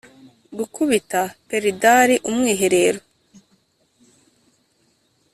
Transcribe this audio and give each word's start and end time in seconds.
gukubita 0.57 1.21
pedlar 1.49 2.09
umwiherero- 2.29 2.99